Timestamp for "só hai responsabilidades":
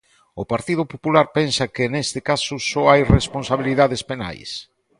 2.69-4.01